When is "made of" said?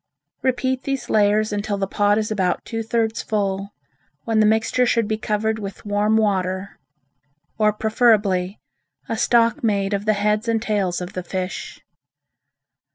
9.63-10.05